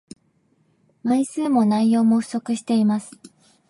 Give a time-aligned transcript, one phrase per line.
[1.03, 3.11] 枚数も内容も不足しています